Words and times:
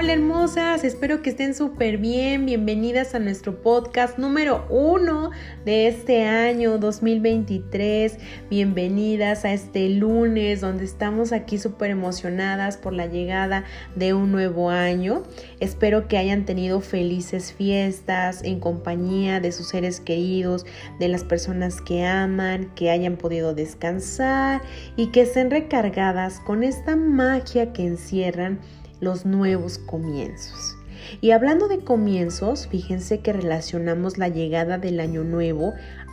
Hola 0.00 0.14
hermosas, 0.14 0.82
espero 0.82 1.20
que 1.20 1.28
estén 1.28 1.54
súper 1.54 1.98
bien. 1.98 2.46
Bienvenidas 2.46 3.14
a 3.14 3.18
nuestro 3.18 3.60
podcast 3.60 4.16
número 4.16 4.64
uno 4.70 5.30
de 5.66 5.88
este 5.88 6.24
año 6.24 6.78
2023. 6.78 8.16
Bienvenidas 8.48 9.44
a 9.44 9.52
este 9.52 9.90
lunes 9.90 10.62
donde 10.62 10.86
estamos 10.86 11.32
aquí 11.32 11.58
súper 11.58 11.90
emocionadas 11.90 12.78
por 12.78 12.94
la 12.94 13.08
llegada 13.08 13.64
de 13.94 14.14
un 14.14 14.32
nuevo 14.32 14.70
año. 14.70 15.24
Espero 15.60 16.08
que 16.08 16.16
hayan 16.16 16.46
tenido 16.46 16.80
felices 16.80 17.52
fiestas 17.52 18.42
en 18.42 18.58
compañía 18.58 19.38
de 19.40 19.52
sus 19.52 19.68
seres 19.68 20.00
queridos, 20.00 20.64
de 20.98 21.08
las 21.08 21.24
personas 21.24 21.82
que 21.82 22.06
aman, 22.06 22.72
que 22.74 22.88
hayan 22.88 23.18
podido 23.18 23.52
descansar 23.52 24.62
y 24.96 25.08
que 25.08 25.20
estén 25.20 25.50
recargadas 25.50 26.40
con 26.40 26.62
esta 26.62 26.96
magia 26.96 27.74
que 27.74 27.84
encierran 27.84 28.60
los 29.00 29.26
nuevos 29.26 29.78
comienzos. 29.78 30.76
Y 31.20 31.32
hablando 31.32 31.68
de 31.68 31.78
comienzos, 31.78 32.68
fíjense 32.68 33.20
que 33.20 33.32
relacionamos 33.32 34.18
la 34.18 34.28
llegada 34.28 34.78
del 34.78 35.00
año 35.00 35.24
nuevo 35.24 35.72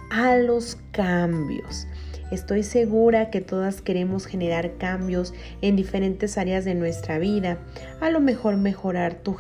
a 0.09 0.37
los 0.37 0.77
cambios. 0.91 1.87
Estoy 2.29 2.63
segura 2.63 3.29
que 3.29 3.39
todas 3.39 3.81
queremos 3.81 4.25
generar 4.25 4.73
cambios 4.77 5.33
en 5.61 5.77
diferentes 5.77 6.37
áreas 6.37 6.65
de 6.65 6.75
nuestra 6.75 7.19
vida. 7.19 7.57
A 8.01 8.09
lo 8.09 8.19
mejor 8.19 8.57
mejorar 8.57 9.15
tu, 9.15 9.37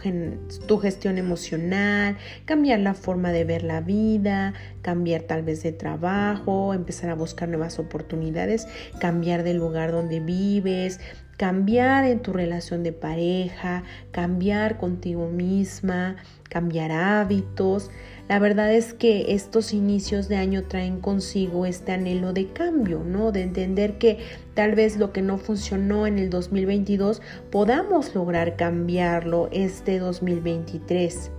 tu, 0.67 0.77
gestión 0.77 1.17
emocional, 1.17 2.15
cambiar 2.45 2.79
la 2.79 2.93
forma 2.93 3.33
de 3.33 3.43
ver 3.43 3.63
la 3.63 3.81
vida, 3.81 4.53
cambiar 4.81 5.23
tal 5.23 5.43
vez 5.43 5.63
de 5.63 5.73
trabajo, 5.73 6.73
empezar 6.73 7.09
a 7.09 7.15
buscar 7.15 7.49
nuevas 7.49 7.77
oportunidades, 7.77 8.69
cambiar 9.01 9.43
del 9.43 9.57
lugar 9.57 9.91
donde 9.91 10.21
vives, 10.21 11.01
cambiar 11.37 12.03
en 12.05 12.19
tu 12.19 12.33
relación 12.33 12.81
de 12.81 12.91
pareja, 12.91 13.83
cambiar 14.11 14.77
contigo 14.77 15.29
misma, 15.29 16.17
cambiar 16.49 16.91
hábitos. 16.91 17.91
La 18.27 18.39
verdad 18.39 18.73
es 18.73 18.93
que 18.93 19.33
estos 19.33 19.71
inicios 19.71 20.27
de 20.27 20.37
año 20.37 20.63
traen 20.63 20.99
consigo 20.99 21.67
este 21.67 21.91
anhelo 21.91 22.33
de 22.33 22.47
cambio, 22.47 23.03
¿no? 23.05 23.31
De 23.31 23.43
entender 23.43 23.99
que 23.99 24.17
tal 24.55 24.73
vez 24.73 24.97
lo 24.97 25.13
que 25.13 25.21
no 25.21 25.37
funcionó 25.37 26.07
en 26.07 26.17
el 26.17 26.31
2022 26.31 27.21
podamos 27.51 28.15
lograr 28.15 28.55
cambiarlo 28.55 29.47
este 29.51 29.99
2023. 29.99 31.29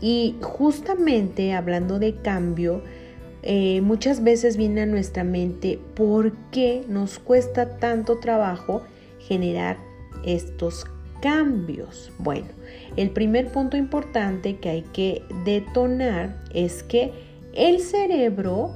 Y 0.00 0.36
justamente 0.40 1.52
hablando 1.52 1.98
de 1.98 2.14
cambio, 2.14 2.82
eh, 3.42 3.80
muchas 3.80 4.22
veces 4.22 4.56
viene 4.56 4.82
a 4.82 4.86
nuestra 4.86 5.24
mente 5.24 5.80
por 5.94 6.32
qué 6.50 6.84
nos 6.88 7.18
cuesta 7.18 7.78
tanto 7.78 8.18
trabajo 8.18 8.82
generar 9.26 9.78
estos 10.24 10.84
cambios? 11.20 12.12
Bueno, 12.18 12.48
el 12.96 13.10
primer 13.10 13.50
punto 13.52 13.76
importante 13.76 14.56
que 14.56 14.68
hay 14.68 14.82
que 14.82 15.22
detonar 15.44 16.42
es 16.52 16.82
que 16.82 17.12
el 17.54 17.80
cerebro 17.80 18.74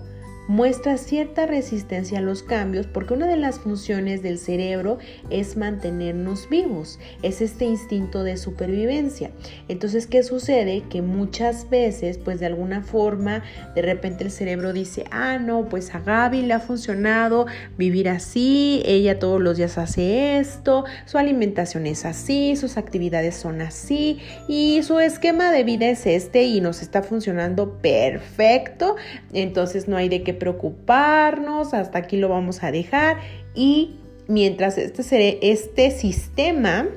muestra 0.51 0.97
cierta 0.97 1.47
resistencia 1.47 2.19
a 2.19 2.23
los 2.23 2.43
cambios 2.43 2.89
porque 2.89 3.15
una 3.15 3.29
de 3.29 3.37
las 3.37 3.61
funciones 3.61 4.21
del 4.21 4.37
cerebro 4.37 4.99
es 5.31 5.57
mantenernos 5.57 6.49
vivos, 6.49 6.99
es 7.23 7.41
este 7.41 7.67
instinto 7.67 8.25
de 8.25 8.37
supervivencia. 8.37 9.31
Entonces, 9.69 10.09
¿qué 10.09 10.25
sucede? 10.25 10.83
Que 10.91 11.03
muchas 11.03 11.71
veces, 11.71 12.19
pues 12.19 12.41
de 12.41 12.47
alguna 12.47 12.83
forma, 12.83 13.45
de 13.77 13.83
repente 13.83 14.25
el 14.25 14.33
cerebro 14.33 14.73
dice, 14.73 15.05
ah, 15.13 15.39
no, 15.39 15.69
pues 15.69 15.95
a 15.95 16.01
Gaby 16.01 16.43
le 16.43 16.55
ha 16.55 16.59
funcionado 16.59 17.47
vivir 17.79 18.09
así, 18.09 18.83
ella 18.87 19.21
todos 19.21 19.41
los 19.41 19.57
días 19.57 19.79
hace 19.79 20.41
esto, 20.41 20.85
su 21.07 21.17
alimentación 21.17 21.87
es 21.87 22.05
así, 22.05 22.57
sus 22.57 22.77
actividades 22.77 23.37
son 23.37 23.61
así 23.61 24.19
y 24.49 24.83
su 24.83 24.99
esquema 24.99 25.53
de 25.53 25.63
vida 25.63 25.89
es 25.89 26.07
este 26.07 26.43
y 26.43 26.61
nos 26.61 26.83
está 26.83 27.05
funcionando 27.05 27.79
perfecto, 27.81 28.97
entonces 29.33 29.87
no 29.87 29.97
hay 29.97 30.09
de 30.09 30.25
qué 30.25 30.40
preocuparnos, 30.41 31.73
hasta 31.73 31.99
aquí 31.99 32.17
lo 32.17 32.29
vamos 32.29 32.65
a 32.65 32.73
dejar. 32.73 33.19
Y 33.55 34.01
mientras 34.27 34.77
este, 34.77 35.53
este 35.53 35.93
sistema 35.93 36.89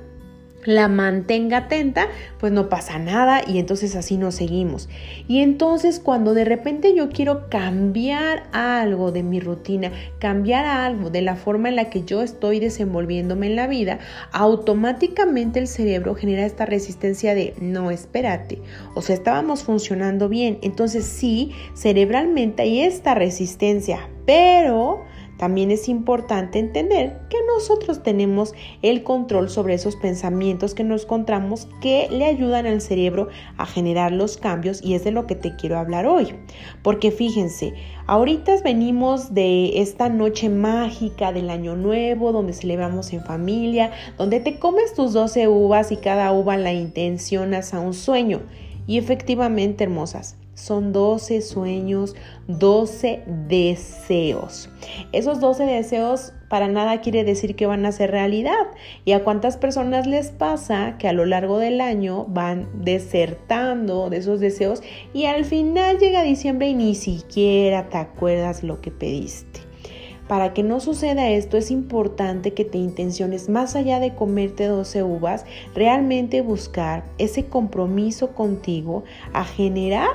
la 0.65 0.87
mantenga 0.87 1.57
atenta, 1.57 2.07
pues 2.39 2.51
no 2.51 2.69
pasa 2.69 2.99
nada 2.99 3.41
y 3.47 3.59
entonces 3.59 3.95
así 3.95 4.17
nos 4.17 4.35
seguimos. 4.35 4.89
Y 5.27 5.39
entonces 5.39 5.99
cuando 5.99 6.33
de 6.33 6.45
repente 6.45 6.95
yo 6.95 7.09
quiero 7.09 7.49
cambiar 7.49 8.43
algo 8.51 9.11
de 9.11 9.23
mi 9.23 9.39
rutina, 9.39 9.91
cambiar 10.19 10.65
algo 10.65 11.09
de 11.09 11.21
la 11.21 11.35
forma 11.35 11.69
en 11.69 11.75
la 11.75 11.89
que 11.89 12.03
yo 12.03 12.21
estoy 12.21 12.59
desenvolviéndome 12.59 13.47
en 13.47 13.55
la 13.55 13.67
vida, 13.67 13.99
automáticamente 14.31 15.59
el 15.59 15.67
cerebro 15.67 16.15
genera 16.15 16.45
esta 16.45 16.65
resistencia 16.65 17.35
de 17.35 17.53
no, 17.59 17.91
espérate, 17.91 18.59
o 18.95 19.01
sea, 19.01 19.15
estábamos 19.15 19.63
funcionando 19.63 20.29
bien, 20.29 20.59
entonces 20.61 21.05
sí, 21.05 21.51
cerebralmente 21.73 22.63
hay 22.63 22.81
esta 22.81 23.15
resistencia, 23.15 24.07
pero 24.25 25.03
también 25.37 25.71
es 25.71 25.89
importante 25.89 26.59
entender 26.59 27.19
que 27.29 27.37
nosotros 27.53 28.03
tenemos 28.03 28.53
el 28.81 29.03
control 29.03 29.49
sobre 29.49 29.75
esos 29.75 29.95
pensamientos 29.95 30.73
que 30.73 30.83
nos 30.83 31.03
encontramos 31.03 31.67
que 31.81 32.07
le 32.09 32.25
ayudan 32.25 32.65
al 32.65 32.81
cerebro 32.81 33.29
a 33.57 33.65
generar 33.65 34.11
los 34.11 34.37
cambios 34.37 34.83
y 34.83 34.95
es 34.95 35.03
de 35.03 35.11
lo 35.11 35.27
que 35.27 35.35
te 35.35 35.55
quiero 35.55 35.77
hablar 35.77 36.05
hoy. 36.05 36.35
Porque 36.81 37.11
fíjense, 37.11 37.73
ahorita 38.07 38.53
venimos 38.63 39.33
de 39.33 39.81
esta 39.81 40.09
noche 40.09 40.49
mágica 40.49 41.31
del 41.31 41.49
año 41.49 41.75
nuevo 41.75 42.31
donde 42.31 42.53
celebramos 42.53 43.13
en 43.13 43.23
familia, 43.23 43.91
donde 44.17 44.39
te 44.39 44.59
comes 44.59 44.93
tus 44.93 45.13
12 45.13 45.47
uvas 45.47 45.91
y 45.91 45.97
cada 45.97 46.31
uva 46.31 46.57
la 46.57 46.73
intencionas 46.73 47.73
a 47.73 47.79
un 47.79 47.93
sueño. 47.93 48.41
Y 48.85 48.97
efectivamente, 48.97 49.85
hermosas, 49.85 50.35
son 50.55 50.93
12 50.93 51.41
sueños, 51.41 52.15
12 52.47 53.23
deseos. 53.47 54.69
Esos 55.11 55.39
12 55.39 55.65
deseos 55.65 56.33
para 56.53 56.67
nada 56.67 57.01
quiere 57.01 57.23
decir 57.23 57.55
que 57.55 57.65
van 57.65 57.83
a 57.83 57.91
ser 57.91 58.11
realidad. 58.11 58.67
¿Y 59.05 59.13
a 59.13 59.23
cuántas 59.23 59.57
personas 59.57 60.05
les 60.05 60.29
pasa 60.29 60.99
que 60.99 61.07
a 61.07 61.11
lo 61.11 61.25
largo 61.25 61.57
del 61.57 61.81
año 61.81 62.25
van 62.25 62.69
desertando 62.75 64.11
de 64.11 64.17
esos 64.17 64.39
deseos 64.39 64.83
y 65.15 65.25
al 65.25 65.45
final 65.45 65.97
llega 65.97 66.21
diciembre 66.21 66.67
y 66.67 66.75
ni 66.75 66.93
siquiera 66.93 67.89
te 67.89 67.97
acuerdas 67.97 68.61
lo 68.61 68.81
que 68.81 68.91
pediste? 68.91 69.61
Para 70.27 70.53
que 70.53 70.61
no 70.61 70.79
suceda 70.79 71.31
esto 71.31 71.57
es 71.57 71.71
importante 71.71 72.53
que 72.53 72.65
te 72.65 72.77
intenciones 72.77 73.49
más 73.49 73.75
allá 73.75 73.99
de 73.99 74.13
comerte 74.13 74.67
12 74.67 75.01
uvas, 75.01 75.47
realmente 75.73 76.41
buscar 76.41 77.03
ese 77.17 77.47
compromiso 77.47 78.35
contigo 78.35 79.05
a 79.33 79.43
generar 79.43 80.11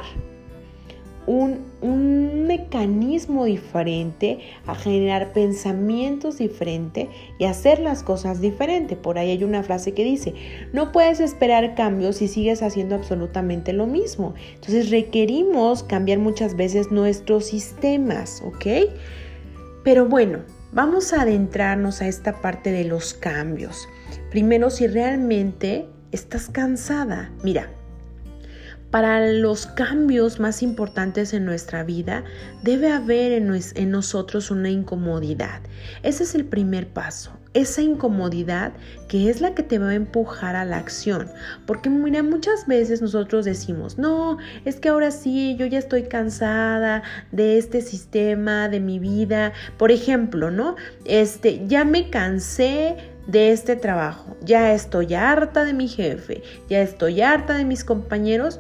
un, 1.28 1.66
un, 1.82 2.46
mecanismo 2.46 3.44
diferente, 3.44 4.38
a 4.66 4.74
generar 4.74 5.34
pensamientos 5.34 6.38
diferentes 6.38 7.08
y 7.38 7.44
hacer 7.44 7.78
las 7.80 8.02
cosas 8.02 8.40
diferente. 8.40 8.96
Por 8.96 9.18
ahí 9.18 9.30
hay 9.30 9.44
una 9.44 9.62
frase 9.62 9.92
que 9.92 10.02
dice, 10.02 10.32
no 10.72 10.90
puedes 10.90 11.20
esperar 11.20 11.74
cambios 11.74 12.16
si 12.16 12.28
sigues 12.28 12.62
haciendo 12.62 12.94
absolutamente 12.94 13.74
lo 13.74 13.86
mismo. 13.86 14.34
Entonces 14.54 14.90
requerimos 14.90 15.82
cambiar 15.82 16.18
muchas 16.18 16.56
veces 16.56 16.90
nuestros 16.90 17.44
sistemas, 17.44 18.42
¿ok? 18.46 18.90
Pero 19.84 20.06
bueno, 20.06 20.40
vamos 20.72 21.12
a 21.12 21.22
adentrarnos 21.22 22.00
a 22.00 22.08
esta 22.08 22.40
parte 22.40 22.72
de 22.72 22.84
los 22.84 23.12
cambios. 23.12 23.86
Primero, 24.30 24.70
si 24.70 24.86
realmente 24.86 25.86
estás 26.12 26.48
cansada, 26.48 27.30
mira, 27.42 27.70
para 28.90 29.32
los 29.32 29.66
cambios 29.66 30.40
más 30.40 30.62
importantes 30.62 31.34
en 31.34 31.44
nuestra 31.44 31.84
vida 31.84 32.24
debe 32.62 32.90
haber 32.90 33.32
en, 33.32 33.90
nosotros 33.90 34.50
una 34.50 34.70
incomodidad. 34.70 35.60
Ese 36.02 36.22
es 36.24 36.34
el 36.34 36.46
primer 36.46 36.88
paso. 36.88 37.32
Esa 37.54 37.82
incomodidad 37.82 38.72
que 39.08 39.28
es 39.28 39.40
la 39.40 39.54
que 39.54 39.62
te 39.62 39.78
va 39.78 39.90
a 39.90 39.94
empujar 39.94 40.56
a 40.56 40.64
la 40.64 40.78
acción. 40.78 41.28
Porque 41.66 41.90
mira, 41.90 42.22
muchas 42.22 42.66
veces 42.66 43.02
nosotros 43.02 43.44
decimos, 43.44 43.98
no, 43.98 44.38
es 44.64 44.76
que 44.76 44.88
ahora 44.88 45.10
sí, 45.10 45.56
yo 45.58 45.66
ya 45.66 45.78
estoy 45.78 46.04
cansada 46.04 47.02
de 47.32 47.58
este 47.58 47.80
sistema, 47.80 48.68
de 48.68 48.80
mi 48.80 48.98
vida. 48.98 49.52
Por 49.76 49.90
ejemplo, 49.90 50.50
¿no? 50.50 50.76
Este, 51.04 51.66
ya 51.66 51.84
me 51.84 52.10
cansé 52.10 52.96
de 53.28 53.52
este 53.52 53.76
trabajo. 53.76 54.36
Ya 54.42 54.72
estoy 54.72 55.14
harta 55.14 55.64
de 55.64 55.74
mi 55.74 55.86
jefe, 55.86 56.42
ya 56.68 56.80
estoy 56.80 57.20
harta 57.20 57.54
de 57.54 57.64
mis 57.64 57.84
compañeros, 57.84 58.58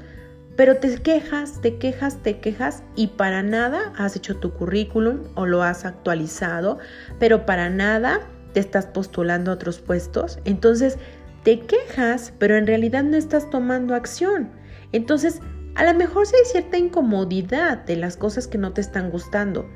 pero 0.58 0.78
te 0.78 1.00
quejas, 1.00 1.60
te 1.60 1.78
quejas, 1.78 2.20
te 2.20 2.40
quejas 2.40 2.82
y 2.96 3.06
para 3.06 3.44
nada 3.44 3.92
has 3.96 4.16
hecho 4.16 4.38
tu 4.38 4.52
currículum 4.54 5.20
o 5.36 5.46
lo 5.46 5.62
has 5.62 5.84
actualizado, 5.84 6.78
pero 7.20 7.46
para 7.46 7.70
nada 7.70 8.22
te 8.54 8.58
estás 8.58 8.86
postulando 8.86 9.52
a 9.52 9.54
otros 9.54 9.78
puestos. 9.78 10.40
Entonces 10.44 10.98
te 11.44 11.60
quejas, 11.60 12.34
pero 12.40 12.56
en 12.56 12.66
realidad 12.66 13.04
no 13.04 13.16
estás 13.16 13.48
tomando 13.50 13.94
acción. 13.94 14.50
Entonces, 14.90 15.40
a 15.76 15.84
lo 15.84 15.96
mejor 15.96 16.26
sí 16.26 16.34
hay 16.34 16.50
cierta 16.50 16.76
incomodidad 16.76 17.84
de 17.84 17.94
las 17.94 18.16
cosas 18.16 18.48
que 18.48 18.58
no 18.58 18.72
te 18.72 18.80
están 18.80 19.10
gustando, 19.10 19.70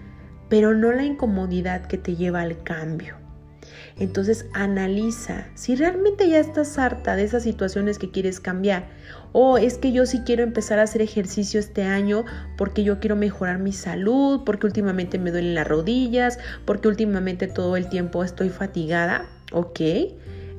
pero 0.49 0.75
no 0.75 0.90
la 0.90 1.05
incomodidad 1.05 1.87
que 1.87 1.96
te 1.96 2.17
lleva 2.17 2.40
al 2.40 2.61
cambio. 2.64 3.21
Entonces 3.98 4.46
analiza 4.52 5.46
si 5.54 5.74
realmente 5.74 6.28
ya 6.28 6.38
estás 6.38 6.78
harta 6.78 7.16
de 7.16 7.24
esas 7.24 7.42
situaciones 7.42 7.98
que 7.98 8.10
quieres 8.10 8.40
cambiar. 8.40 8.88
O 9.32 9.58
es 9.58 9.78
que 9.78 9.92
yo 9.92 10.06
sí 10.06 10.20
quiero 10.24 10.42
empezar 10.42 10.78
a 10.78 10.82
hacer 10.82 11.02
ejercicio 11.02 11.58
este 11.58 11.84
año 11.84 12.24
porque 12.56 12.84
yo 12.84 13.00
quiero 13.00 13.16
mejorar 13.16 13.58
mi 13.58 13.72
salud, 13.72 14.42
porque 14.44 14.66
últimamente 14.66 15.19
me 15.19 15.30
duelen 15.30 15.54
las 15.54 15.66
rodillas, 15.66 16.38
porque 16.64 16.88
últimamente 16.88 17.46
todo 17.46 17.76
el 17.76 17.88
tiempo 17.88 18.24
estoy 18.24 18.50
fatigada. 18.50 19.26
Ok. 19.52 19.80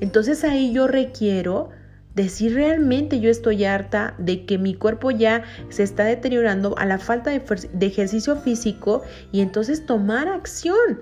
Entonces 0.02 0.44
ahí 0.44 0.74
yo 0.74 0.88
requiero 0.88 1.70
de 2.16 2.30
si 2.30 2.50
realmente 2.50 3.20
yo 3.20 3.30
estoy 3.30 3.66
harta 3.66 4.14
de 4.18 4.46
que 4.46 4.58
mi 4.58 4.76
cuerpo 4.76 5.12
ya 5.12 5.44
se 5.70 5.84
está 5.84 6.04
deteriorando 6.04 6.78
a 6.78 6.86
la 6.86 7.00
falta 7.00 7.32
de, 7.32 7.86
ejercicio 7.86 8.36
físico 8.36 9.02
y 9.32 9.42
entonces 9.42 9.86
tomar 9.86 10.28
acción. 10.28 11.02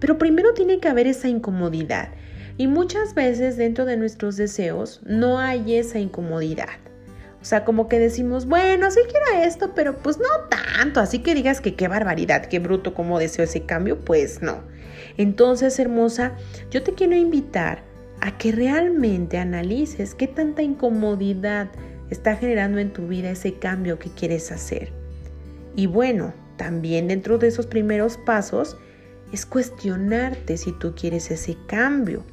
Pero 0.00 0.18
primero 0.18 0.54
tiene 0.54 0.78
que 0.80 0.88
haber 0.88 1.06
esa 1.06 1.28
incomodidad. 1.28 2.10
Y 2.58 2.68
muchas 2.68 3.14
veces 3.14 3.56
dentro 3.56 3.84
de 3.84 3.96
nuestros 3.96 4.36
deseos 4.36 5.00
no 5.04 5.38
hay 5.38 5.76
esa 5.76 5.98
incomodidad. 5.98 6.78
O 7.40 7.44
sea, 7.44 7.64
como 7.64 7.88
que 7.88 7.98
decimos, 7.98 8.46
bueno, 8.46 8.90
sí 8.90 9.00
quiero 9.08 9.46
esto, 9.46 9.72
pero 9.74 9.98
pues 9.98 10.18
no 10.18 10.48
tanto. 10.48 11.00
Así 11.00 11.20
que 11.20 11.34
digas 11.34 11.60
que 11.60 11.74
qué 11.74 11.86
barbaridad, 11.86 12.46
qué 12.46 12.58
bruto, 12.58 12.92
como 12.94 13.18
deseo 13.18 13.44
ese 13.44 13.62
cambio, 13.62 14.00
pues 14.00 14.42
no. 14.42 14.62
Entonces, 15.16 15.78
hermosa, 15.78 16.32
yo 16.70 16.82
te 16.82 16.94
quiero 16.94 17.14
invitar 17.14 17.84
a 18.20 18.36
que 18.36 18.52
realmente 18.52 19.38
analices 19.38 20.14
qué 20.14 20.26
tanta 20.26 20.62
incomodidad 20.62 21.68
está 22.10 22.36
generando 22.36 22.78
en 22.78 22.92
tu 22.92 23.06
vida 23.06 23.30
ese 23.30 23.54
cambio 23.54 23.98
que 23.98 24.10
quieres 24.10 24.50
hacer. 24.50 24.92
Y 25.76 25.86
bueno, 25.86 26.34
también 26.56 27.06
dentro 27.08 27.38
de 27.38 27.48
esos 27.48 27.66
primeros 27.66 28.16
pasos 28.16 28.76
es 29.36 29.44
cuestionarte 29.44 30.56
si 30.56 30.72
tú 30.72 30.94
quieres 30.94 31.30
ese 31.30 31.58
cambio, 31.66 32.24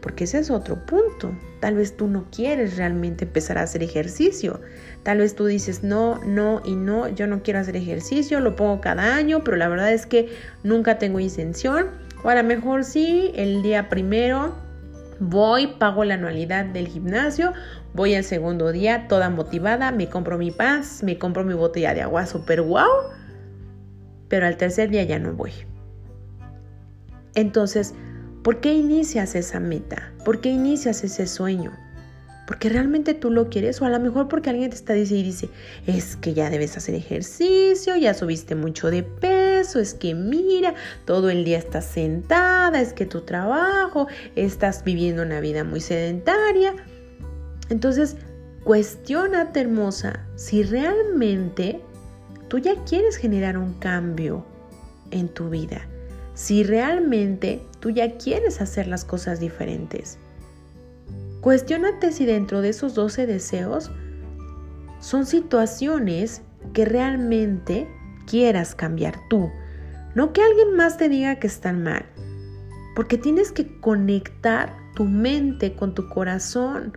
porque 0.00 0.22
ese 0.22 0.38
es 0.38 0.52
otro 0.52 0.86
punto. 0.86 1.36
Tal 1.58 1.74
vez 1.74 1.96
tú 1.96 2.06
no 2.06 2.26
quieres 2.30 2.76
realmente 2.76 3.24
empezar 3.24 3.58
a 3.58 3.62
hacer 3.62 3.82
ejercicio. 3.82 4.60
Tal 5.02 5.18
vez 5.18 5.34
tú 5.34 5.46
dices, 5.46 5.82
no, 5.82 6.20
no 6.24 6.62
y 6.64 6.76
no, 6.76 7.08
yo 7.08 7.26
no 7.26 7.42
quiero 7.42 7.58
hacer 7.58 7.74
ejercicio, 7.74 8.38
lo 8.38 8.54
pongo 8.54 8.80
cada 8.80 9.16
año, 9.16 9.42
pero 9.42 9.56
la 9.56 9.66
verdad 9.66 9.92
es 9.92 10.06
que 10.06 10.28
nunca 10.62 10.96
tengo 10.98 11.18
intención. 11.18 11.88
O 12.22 12.28
a 12.28 12.36
lo 12.36 12.44
mejor 12.44 12.84
sí, 12.84 13.32
el 13.34 13.62
día 13.62 13.88
primero 13.88 14.54
Voy, 15.20 15.68
pago 15.78 16.04
la 16.04 16.14
anualidad 16.14 16.64
del 16.64 16.88
gimnasio, 16.88 17.52
voy 17.94 18.16
al 18.16 18.24
segundo 18.24 18.72
día 18.72 19.06
toda 19.06 19.30
motivada, 19.30 19.92
me 19.92 20.08
compro 20.08 20.38
mi 20.38 20.50
paz, 20.50 21.04
me 21.04 21.18
compro 21.18 21.44
mi 21.44 21.54
botella 21.54 21.94
de 21.94 22.02
agua 22.02 22.26
super 22.26 22.62
wow, 22.62 23.12
pero 24.28 24.46
al 24.46 24.56
tercer 24.56 24.90
día 24.90 25.04
ya 25.04 25.20
no 25.20 25.32
voy. 25.32 25.52
Entonces, 27.34 27.94
¿por 28.42 28.60
qué 28.60 28.74
inicias 28.74 29.34
esa 29.34 29.60
meta? 29.60 30.12
¿Por 30.24 30.40
qué 30.40 30.50
inicias 30.50 31.04
ese 31.04 31.26
sueño? 31.26 31.72
porque 32.46 32.68
realmente 32.68 33.14
tú 33.14 33.30
lo 33.30 33.48
quieres 33.48 33.80
o 33.80 33.86
a 33.86 33.90
lo 33.90 33.98
mejor 34.00 34.28
porque 34.28 34.50
alguien 34.50 34.70
te 34.70 34.76
está 34.76 34.92
diciendo 34.92 35.26
y 35.26 35.30
dice, 35.30 35.50
es 35.86 36.16
que 36.16 36.34
ya 36.34 36.50
debes 36.50 36.76
hacer 36.76 36.94
ejercicio, 36.94 37.96
ya 37.96 38.14
subiste 38.14 38.54
mucho 38.54 38.90
de 38.90 39.02
peso, 39.02 39.80
es 39.80 39.94
que 39.94 40.14
mira, 40.14 40.74
todo 41.04 41.30
el 41.30 41.44
día 41.44 41.58
estás 41.58 41.86
sentada, 41.86 42.80
es 42.80 42.92
que 42.92 43.06
tu 43.06 43.22
trabajo, 43.22 44.08
estás 44.36 44.84
viviendo 44.84 45.22
una 45.22 45.40
vida 45.40 45.64
muy 45.64 45.80
sedentaria. 45.80 46.74
Entonces, 47.70 48.16
cuestionate 48.62 49.60
hermosa 49.60 50.26
si 50.36 50.62
realmente 50.62 51.80
tú 52.48 52.58
ya 52.58 52.74
quieres 52.84 53.16
generar 53.16 53.56
un 53.56 53.72
cambio 53.74 54.44
en 55.10 55.28
tu 55.28 55.48
vida, 55.48 55.88
si 56.34 56.64
realmente 56.64 57.62
tú 57.80 57.90
ya 57.90 58.16
quieres 58.16 58.60
hacer 58.60 58.86
las 58.86 59.04
cosas 59.04 59.40
diferentes. 59.40 60.18
Cuestiónate 61.40 62.12
si 62.12 62.26
dentro 62.26 62.60
de 62.60 62.70
esos 62.70 62.94
12 62.94 63.26
deseos 63.26 63.90
son 64.98 65.26
situaciones 65.26 66.42
que 66.72 66.84
realmente 66.84 67.88
quieras 68.26 68.74
cambiar 68.74 69.16
tú. 69.28 69.50
No 70.14 70.32
que 70.32 70.42
alguien 70.42 70.74
más 70.74 70.96
te 70.96 71.08
diga 71.08 71.38
que 71.38 71.46
están 71.46 71.82
mal. 71.82 72.06
Porque 72.96 73.18
tienes 73.18 73.52
que 73.52 73.80
conectar 73.80 74.74
tu 74.94 75.04
mente 75.04 75.74
con 75.74 75.94
tu 75.94 76.08
corazón. 76.08 76.96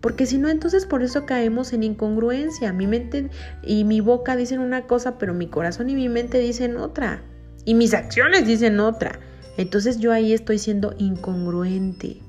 Porque 0.00 0.26
si 0.26 0.38
no, 0.38 0.48
entonces 0.48 0.86
por 0.86 1.02
eso 1.02 1.26
caemos 1.26 1.72
en 1.72 1.82
incongruencia. 1.82 2.72
Mi 2.72 2.86
mente 2.86 3.30
y 3.62 3.84
mi 3.84 4.00
boca 4.00 4.34
dicen 4.36 4.60
una 4.60 4.86
cosa, 4.86 5.18
pero 5.18 5.34
mi 5.34 5.46
corazón 5.46 5.90
y 5.90 5.94
mi 5.94 6.08
mente 6.08 6.38
dicen 6.38 6.76
otra. 6.78 7.22
Y 7.68 7.74
mis 7.74 7.92
acciones 7.92 8.46
dicen 8.46 8.80
otra. 8.80 9.20
Entonces 9.58 9.98
yo 9.98 10.10
ahí 10.10 10.32
estoy 10.32 10.58
siendo 10.58 10.94
incongruente. 10.96 12.22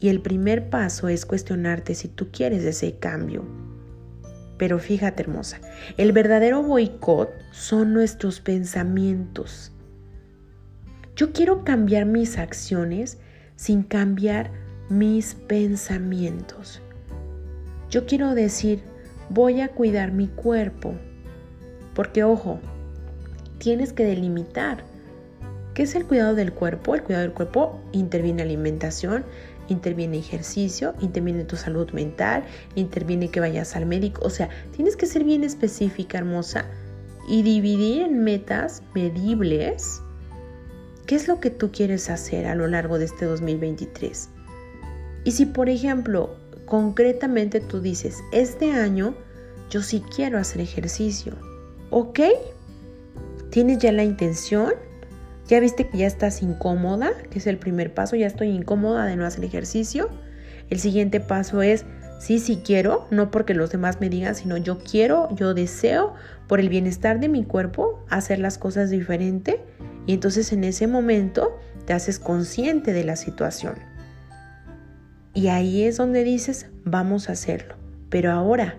Y 0.00 0.08
el 0.08 0.20
primer 0.22 0.70
paso 0.70 1.06
es 1.06 1.24
cuestionarte 1.24 1.94
si 1.94 2.08
tú 2.08 2.26
quieres 2.32 2.64
ese 2.64 2.98
cambio. 2.98 3.44
Pero 4.56 4.80
fíjate 4.80 5.22
hermosa, 5.22 5.60
el 5.98 6.10
verdadero 6.10 6.64
boicot 6.64 7.30
son 7.52 7.92
nuestros 7.92 8.40
pensamientos. 8.40 9.70
Yo 11.14 11.32
quiero 11.32 11.62
cambiar 11.62 12.04
mis 12.04 12.38
acciones 12.38 13.18
sin 13.54 13.84
cambiar 13.84 14.50
mis 14.88 15.36
pensamientos. 15.36 16.82
Yo 17.88 18.04
quiero 18.04 18.34
decir, 18.34 18.82
voy 19.30 19.60
a 19.60 19.68
cuidar 19.68 20.10
mi 20.10 20.26
cuerpo. 20.26 20.96
Porque 21.94 22.24
ojo, 22.24 22.58
tienes 23.58 23.92
que 23.92 24.04
delimitar. 24.04 24.84
¿Qué 25.74 25.82
es 25.84 25.94
el 25.94 26.06
cuidado 26.06 26.34
del 26.34 26.52
cuerpo? 26.52 26.94
El 26.94 27.02
cuidado 27.02 27.22
del 27.22 27.34
cuerpo 27.34 27.80
interviene 27.92 28.42
alimentación, 28.42 29.24
interviene 29.68 30.18
ejercicio, 30.18 30.94
interviene 31.00 31.44
tu 31.44 31.56
salud 31.56 31.90
mental, 31.92 32.44
interviene 32.74 33.30
que 33.30 33.40
vayas 33.40 33.76
al 33.76 33.86
médico. 33.86 34.22
O 34.24 34.30
sea, 34.30 34.48
tienes 34.74 34.96
que 34.96 35.06
ser 35.06 35.24
bien 35.24 35.44
específica, 35.44 36.18
hermosa, 36.18 36.64
y 37.28 37.42
dividir 37.42 38.02
en 38.02 38.24
metas 38.24 38.82
medibles 38.94 40.00
qué 41.06 41.14
es 41.14 41.28
lo 41.28 41.40
que 41.40 41.50
tú 41.50 41.70
quieres 41.70 42.10
hacer 42.10 42.46
a 42.46 42.54
lo 42.54 42.66
largo 42.66 42.98
de 42.98 43.04
este 43.04 43.26
2023. 43.26 44.30
Y 45.24 45.32
si, 45.32 45.46
por 45.46 45.68
ejemplo, 45.68 46.36
concretamente 46.64 47.60
tú 47.60 47.80
dices, 47.80 48.18
este 48.32 48.72
año 48.72 49.14
yo 49.70 49.82
sí 49.82 50.02
quiero 50.14 50.38
hacer 50.38 50.62
ejercicio, 50.62 51.34
¿ok? 51.90 52.20
¿Tienes 53.50 53.78
ya 53.78 53.92
la 53.92 54.04
intención? 54.04 54.74
Ya 55.46 55.60
viste 55.60 55.88
que 55.88 55.98
ya 55.98 56.06
estás 56.06 56.42
incómoda, 56.42 57.12
que 57.30 57.38
es 57.38 57.46
el 57.46 57.58
primer 57.58 57.94
paso, 57.94 58.16
ya 58.16 58.26
estoy 58.26 58.48
incómoda 58.48 59.06
de 59.06 59.16
no 59.16 59.24
hacer 59.24 59.44
ejercicio. 59.44 60.10
El 60.68 60.78
siguiente 60.78 61.20
paso 61.20 61.62
es, 61.62 61.86
sí, 62.20 62.38
sí 62.38 62.60
quiero, 62.62 63.06
no 63.10 63.30
porque 63.30 63.54
los 63.54 63.70
demás 63.70 63.98
me 64.00 64.10
digan, 64.10 64.34
sino 64.34 64.58
yo 64.58 64.78
quiero, 64.78 65.34
yo 65.34 65.54
deseo, 65.54 66.14
por 66.46 66.60
el 66.60 66.68
bienestar 66.68 67.20
de 67.20 67.28
mi 67.28 67.44
cuerpo, 67.44 68.04
hacer 68.10 68.38
las 68.38 68.58
cosas 68.58 68.90
diferente. 68.90 69.60
Y 70.06 70.12
entonces 70.14 70.52
en 70.52 70.64
ese 70.64 70.86
momento 70.86 71.58
te 71.86 71.94
haces 71.94 72.18
consciente 72.18 72.92
de 72.92 73.04
la 73.04 73.16
situación. 73.16 73.74
Y 75.32 75.48
ahí 75.48 75.84
es 75.84 75.96
donde 75.96 76.24
dices, 76.24 76.66
vamos 76.84 77.28
a 77.28 77.32
hacerlo. 77.32 77.76
Pero 78.10 78.32
ahora 78.32 78.76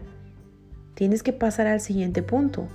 tienes 0.93 1.24
que 1.24 1.34
pasar 1.34 1.65
al 1.65 1.82
siguiente 1.82 2.22
punto. 2.22 2.67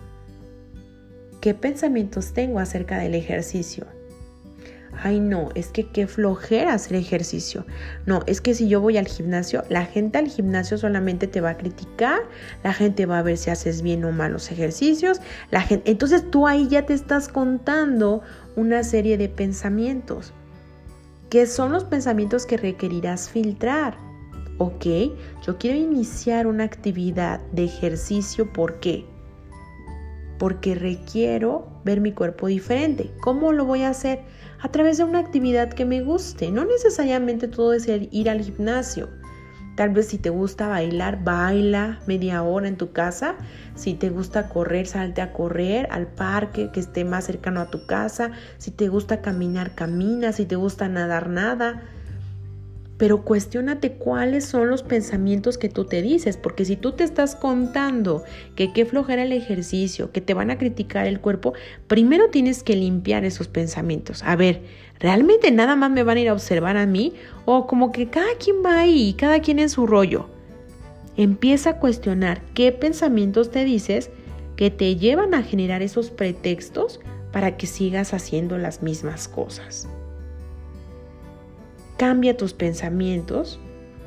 ¿Qué 1.44 1.52
pensamientos 1.52 2.32
tengo 2.32 2.58
acerca 2.58 2.96
del 2.96 3.14
ejercicio? 3.14 3.84
Ay, 5.02 5.20
no, 5.20 5.50
es 5.54 5.66
que 5.66 5.90
qué 5.90 6.06
flojera 6.06 6.72
hacer 6.72 6.96
ejercicio. 6.96 7.66
No, 8.06 8.22
es 8.26 8.40
que 8.40 8.54
si 8.54 8.66
yo 8.66 8.80
voy 8.80 8.96
al 8.96 9.06
gimnasio, 9.06 9.62
la 9.68 9.84
gente 9.84 10.16
al 10.16 10.28
gimnasio 10.28 10.78
solamente 10.78 11.26
te 11.26 11.42
va 11.42 11.50
a 11.50 11.56
criticar, 11.58 12.22
la 12.62 12.72
gente 12.72 13.04
va 13.04 13.18
a 13.18 13.22
ver 13.22 13.36
si 13.36 13.50
haces 13.50 13.82
bien 13.82 14.06
o 14.06 14.10
mal 14.10 14.32
los 14.32 14.50
ejercicios, 14.50 15.20
la 15.50 15.60
gente, 15.60 15.90
entonces 15.90 16.30
tú 16.30 16.46
ahí 16.46 16.66
ya 16.66 16.86
te 16.86 16.94
estás 16.94 17.28
contando 17.28 18.22
una 18.56 18.82
serie 18.82 19.18
de 19.18 19.28
pensamientos, 19.28 20.32
que 21.28 21.44
son 21.46 21.72
los 21.72 21.84
pensamientos 21.84 22.46
que 22.46 22.56
requerirás 22.56 23.28
filtrar. 23.28 23.98
Ok, 24.56 24.86
yo 25.46 25.58
quiero 25.58 25.76
iniciar 25.76 26.46
una 26.46 26.64
actividad 26.64 27.40
de 27.52 27.64
ejercicio, 27.64 28.50
¿por 28.50 28.80
qué? 28.80 29.04
Porque 30.38 30.75
requiero 30.75 31.69
ver 31.85 32.00
mi 32.00 32.12
cuerpo 32.12 32.47
diferente. 32.47 33.11
¿Cómo 33.23 33.53
lo 33.53 33.64
voy 33.64 33.83
a 33.83 33.91
hacer? 33.91 34.21
A 34.61 34.71
través 34.71 34.99
de 34.99 35.05
una 35.05 35.19
actividad 35.19 35.73
que 35.73 35.85
me 35.85 36.03
guste. 36.03 36.50
No 36.50 36.64
necesariamente 36.64 37.49
todo 37.49 37.73
es 37.73 37.88
ir 37.88 38.31
al 38.31 38.41
gimnasio. 38.41 39.09
Tal 39.76 39.91
vez 39.91 40.07
si 40.07 40.19
te 40.19 40.31
gusta 40.31 40.69
bailar, 40.69 41.25
baila 41.25 41.99
media 42.07 42.43
hora 42.45 42.69
en 42.69 42.76
tu 42.76 42.93
casa. 42.93 43.35
Si 43.75 43.95
te 43.95 44.09
gusta 44.09 44.49
correr, 44.49 44.87
salte 44.87 45.21
a 45.21 45.33
correr 45.33 45.88
al 45.91 46.07
parque 46.07 46.71
que 46.73 46.81
esté 46.81 47.05
más 47.05 47.25
cercano 47.25 47.61
a 47.61 47.71
tu 47.71 47.87
casa. 47.87 48.31
Si 48.59 48.71
te 48.71 48.88
gusta 48.88 49.21
caminar, 49.21 49.75
camina. 49.75 50.33
Si 50.33 50.47
te 50.47 50.57
gusta 50.57 50.88
nadar, 50.88 51.29
nada 51.29 51.83
pero 52.96 53.22
cuestionate 53.24 53.92
cuáles 53.92 54.44
son 54.44 54.70
los 54.70 54.82
pensamientos 54.82 55.58
que 55.58 55.68
tú 55.68 55.84
te 55.84 56.00
dices, 56.00 56.36
porque 56.36 56.64
si 56.64 56.76
tú 56.76 56.92
te 56.92 57.04
estás 57.04 57.34
contando 57.34 58.22
que 58.54 58.72
qué 58.72 58.84
flojera 58.86 59.22
el 59.22 59.32
ejercicio, 59.32 60.12
que 60.12 60.20
te 60.20 60.34
van 60.34 60.50
a 60.50 60.58
criticar 60.58 61.06
el 61.06 61.20
cuerpo, 61.20 61.54
primero 61.88 62.30
tienes 62.30 62.62
que 62.62 62.76
limpiar 62.76 63.24
esos 63.24 63.48
pensamientos. 63.48 64.22
A 64.22 64.36
ver, 64.36 64.62
¿realmente 65.00 65.50
nada 65.50 65.74
más 65.74 65.90
me 65.90 66.04
van 66.04 66.18
a 66.18 66.20
ir 66.20 66.28
a 66.28 66.34
observar 66.34 66.76
a 66.76 66.86
mí? 66.86 67.14
O 67.44 67.66
como 67.66 67.90
que 67.90 68.08
cada 68.08 68.36
quien 68.38 68.56
va 68.64 68.78
ahí, 68.78 69.14
cada 69.14 69.40
quien 69.40 69.58
en 69.58 69.68
su 69.68 69.86
rollo. 69.86 70.28
Empieza 71.16 71.70
a 71.70 71.78
cuestionar 71.78 72.42
qué 72.54 72.72
pensamientos 72.72 73.50
te 73.50 73.64
dices 73.64 74.10
que 74.56 74.70
te 74.70 74.96
llevan 74.96 75.34
a 75.34 75.42
generar 75.42 75.82
esos 75.82 76.10
pretextos 76.10 77.00
para 77.32 77.56
que 77.56 77.66
sigas 77.66 78.14
haciendo 78.14 78.58
las 78.58 78.82
mismas 78.82 79.26
cosas. 79.26 79.88
Cambia 81.96 82.36
tus 82.36 82.52
pensamientos 82.52 83.58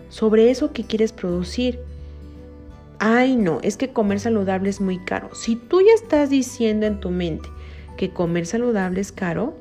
sobre 0.09 0.49
eso 0.49 0.73
que 0.73 0.83
quieres 0.83 1.13
producir. 1.13 1.79
Ay, 2.99 3.35
no, 3.35 3.59
es 3.61 3.77
que 3.77 3.89
comer 3.89 4.19
saludable 4.19 4.69
es 4.69 4.81
muy 4.81 4.99
caro. 4.99 5.33
Si 5.35 5.55
tú 5.55 5.81
ya 5.81 5.93
estás 5.93 6.29
diciendo 6.29 6.85
en 6.85 6.99
tu 6.99 7.11
mente 7.11 7.47
que 7.95 8.09
comer 8.09 8.45
saludable 8.45 9.01
es 9.01 9.11
caro, 9.11 9.55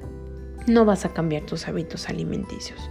no 0.67 0.85
vas 0.85 1.05
a 1.05 1.13
cambiar 1.13 1.43
tus 1.43 1.69
hábitos 1.69 2.09
alimenticios. 2.09 2.91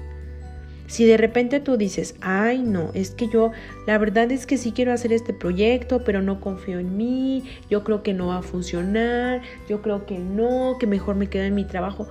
Si 0.87 1.05
de 1.05 1.17
repente 1.17 1.59
tú 1.59 1.77
dices, 1.77 2.15
ay 2.21 2.61
no, 2.61 2.91
es 2.93 3.09
que 3.11 3.27
yo, 3.27 3.51
la 3.87 3.97
verdad 3.97 4.31
es 4.31 4.45
que 4.45 4.57
sí 4.57 4.71
quiero 4.71 4.93
hacer 4.93 5.13
este 5.13 5.33
proyecto, 5.33 6.03
pero 6.03 6.21
no 6.21 6.39
confío 6.39 6.77
en 6.77 6.95
mí, 6.95 7.43
yo 7.71 7.83
creo 7.83 8.03
que 8.03 8.13
no 8.13 8.27
va 8.27 8.37
a 8.37 8.41
funcionar, 8.43 9.41
yo 9.67 9.81
creo 9.81 10.05
que 10.05 10.19
no, 10.19 10.77
que 10.79 10.85
mejor 10.85 11.15
me 11.15 11.27
quedo 11.27 11.43
en 11.43 11.55
mi 11.55 11.65
trabajo, 11.65 12.07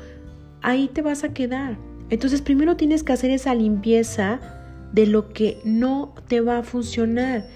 ahí 0.60 0.88
te 0.88 1.02
vas 1.02 1.22
a 1.22 1.32
quedar. 1.32 1.76
Entonces 2.10 2.42
primero 2.42 2.76
tienes 2.76 3.02
que 3.02 3.12
hacer 3.12 3.30
esa 3.30 3.54
limpieza 3.54 4.40
de 4.92 5.06
lo 5.06 5.32
que 5.32 5.58
no 5.64 6.14
te 6.28 6.40
va 6.40 6.58
a 6.58 6.62
funcionar. 6.62 7.46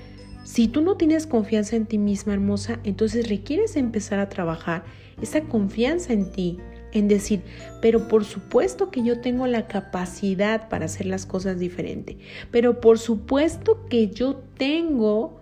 Si 0.44 0.66
tú 0.66 0.80
no 0.80 0.96
tienes 0.96 1.26
confianza 1.26 1.76
en 1.76 1.86
ti 1.86 1.98
misma, 1.98 2.32
hermosa, 2.32 2.80
entonces 2.82 3.28
requieres 3.28 3.76
empezar 3.76 4.18
a 4.18 4.28
trabajar 4.28 4.84
esa 5.20 5.42
confianza 5.42 6.12
en 6.12 6.32
ti, 6.32 6.58
en 6.92 7.06
decir, 7.06 7.42
pero 7.82 8.08
por 8.08 8.24
supuesto 8.24 8.90
que 8.90 9.02
yo 9.02 9.20
tengo 9.20 9.46
la 9.46 9.66
capacidad 9.68 10.68
para 10.68 10.86
hacer 10.86 11.06
las 11.06 11.26
cosas 11.26 11.58
diferente, 11.58 12.16
pero 12.50 12.80
por 12.80 12.98
supuesto 12.98 13.86
que 13.88 14.08
yo 14.08 14.36
tengo 14.56 15.38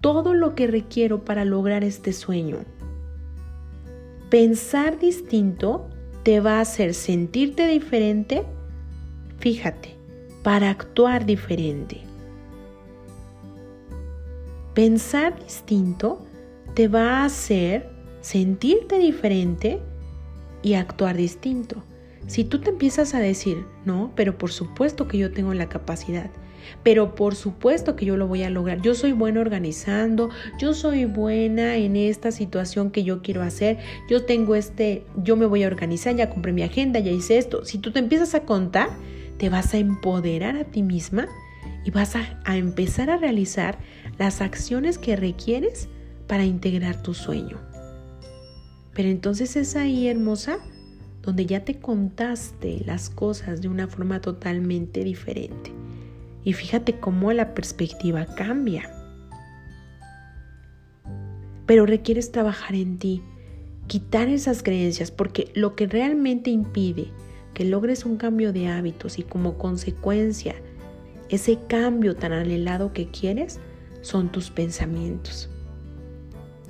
todo 0.00 0.34
lo 0.34 0.54
que 0.54 0.66
requiero 0.66 1.24
para 1.24 1.44
lograr 1.44 1.84
este 1.84 2.12
sueño. 2.12 2.58
Pensar 4.30 4.98
distinto 4.98 5.88
te 6.22 6.40
va 6.40 6.58
a 6.58 6.60
hacer 6.60 6.94
sentirte 6.94 7.66
diferente, 7.66 8.44
fíjate, 9.38 9.96
para 10.42 10.70
actuar 10.70 11.26
diferente. 11.26 12.00
Pensar 14.74 15.38
distinto 15.42 16.24
te 16.74 16.88
va 16.88 17.18
a 17.18 17.24
hacer 17.24 17.90
sentirte 18.20 18.98
diferente 18.98 19.80
y 20.62 20.74
actuar 20.74 21.16
distinto. 21.16 21.82
Si 22.26 22.44
tú 22.44 22.60
te 22.60 22.70
empiezas 22.70 23.14
a 23.14 23.18
decir, 23.18 23.66
no, 23.84 24.12
pero 24.14 24.38
por 24.38 24.52
supuesto 24.52 25.08
que 25.08 25.18
yo 25.18 25.32
tengo 25.32 25.52
la 25.54 25.68
capacidad, 25.68 26.30
pero 26.82 27.14
por 27.14 27.34
supuesto 27.34 27.96
que 27.96 28.04
yo 28.04 28.16
lo 28.16 28.26
voy 28.26 28.42
a 28.42 28.50
lograr. 28.50 28.80
Yo 28.82 28.94
soy 28.94 29.12
buena 29.12 29.40
organizando, 29.40 30.30
yo 30.58 30.74
soy 30.74 31.04
buena 31.04 31.76
en 31.76 31.96
esta 31.96 32.30
situación 32.30 32.90
que 32.90 33.04
yo 33.04 33.22
quiero 33.22 33.42
hacer, 33.42 33.78
yo 34.08 34.24
tengo 34.24 34.54
este, 34.54 35.04
yo 35.16 35.36
me 35.36 35.46
voy 35.46 35.64
a 35.64 35.66
organizar, 35.66 36.14
ya 36.14 36.30
compré 36.30 36.52
mi 36.52 36.62
agenda, 36.62 37.00
ya 37.00 37.10
hice 37.10 37.38
esto. 37.38 37.64
Si 37.64 37.78
tú 37.78 37.92
te 37.92 37.98
empiezas 37.98 38.34
a 38.34 38.40
contar, 38.40 38.88
te 39.38 39.48
vas 39.48 39.74
a 39.74 39.78
empoderar 39.78 40.56
a 40.56 40.64
ti 40.64 40.82
misma 40.82 41.26
y 41.84 41.90
vas 41.90 42.16
a, 42.16 42.40
a 42.44 42.56
empezar 42.56 43.10
a 43.10 43.16
realizar 43.16 43.78
las 44.18 44.40
acciones 44.40 44.98
que 44.98 45.16
requieres 45.16 45.88
para 46.26 46.44
integrar 46.44 47.02
tu 47.02 47.14
sueño. 47.14 47.58
Pero 48.94 49.08
entonces 49.08 49.56
es 49.56 49.74
ahí, 49.74 50.08
hermosa, 50.08 50.58
donde 51.22 51.46
ya 51.46 51.64
te 51.64 51.78
contaste 51.78 52.82
las 52.84 53.08
cosas 53.08 53.62
de 53.62 53.68
una 53.68 53.88
forma 53.88 54.20
totalmente 54.20 55.04
diferente. 55.04 55.72
Y 56.44 56.52
fíjate 56.52 56.98
cómo 56.98 57.32
la 57.32 57.54
perspectiva 57.54 58.26
cambia. 58.26 58.90
Pero 61.66 61.86
requieres 61.86 62.32
trabajar 62.32 62.74
en 62.74 62.98
ti, 62.98 63.22
quitar 63.86 64.28
esas 64.28 64.62
creencias, 64.62 65.10
porque 65.10 65.50
lo 65.54 65.76
que 65.76 65.86
realmente 65.86 66.50
impide 66.50 67.08
que 67.54 67.64
logres 67.64 68.04
un 68.04 68.16
cambio 68.16 68.52
de 68.52 68.68
hábitos 68.68 69.18
y 69.18 69.22
como 69.22 69.58
consecuencia 69.58 70.54
ese 71.28 71.58
cambio 71.66 72.14
tan 72.16 72.32
anhelado 72.32 72.92
que 72.92 73.08
quieres 73.08 73.58
son 74.02 74.30
tus 74.30 74.50
pensamientos. 74.50 75.48